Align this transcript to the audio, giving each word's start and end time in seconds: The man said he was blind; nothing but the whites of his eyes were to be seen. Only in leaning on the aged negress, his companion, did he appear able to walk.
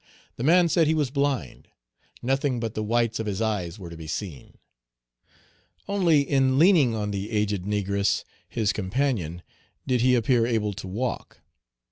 The 0.37 0.43
man 0.43 0.67
said 0.67 0.87
he 0.87 0.95
was 0.95 1.11
blind; 1.11 1.67
nothing 2.23 2.59
but 2.59 2.73
the 2.73 2.81
whites 2.81 3.19
of 3.19 3.27
his 3.27 3.39
eyes 3.39 3.77
were 3.77 3.91
to 3.91 3.95
be 3.95 4.07
seen. 4.07 4.57
Only 5.87 6.21
in 6.21 6.57
leaning 6.57 6.95
on 6.95 7.11
the 7.11 7.29
aged 7.29 7.65
negress, 7.65 8.23
his 8.49 8.73
companion, 8.73 9.43
did 9.85 10.01
he 10.01 10.15
appear 10.15 10.47
able 10.47 10.73
to 10.73 10.87
walk. 10.87 11.41